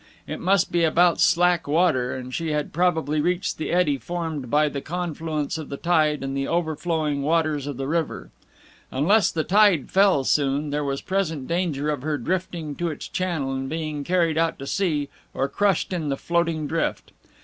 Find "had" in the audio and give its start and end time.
2.53-2.73